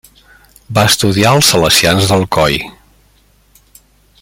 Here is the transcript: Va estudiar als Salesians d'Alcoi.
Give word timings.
Va 0.77 0.85
estudiar 0.91 1.33
als 1.33 1.51
Salesians 1.53 2.09
d'Alcoi. 2.13 2.59